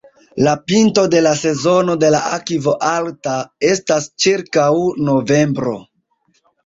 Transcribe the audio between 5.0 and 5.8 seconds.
novembro.